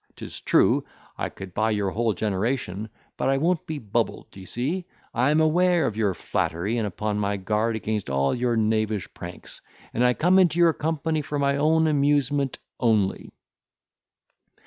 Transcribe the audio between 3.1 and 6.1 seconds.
but I won't be bubbled, d'ye see; I am aware of